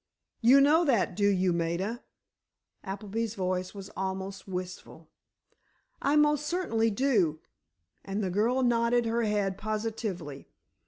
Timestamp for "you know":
0.41-0.83